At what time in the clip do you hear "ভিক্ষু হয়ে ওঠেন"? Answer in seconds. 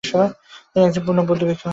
1.49-1.69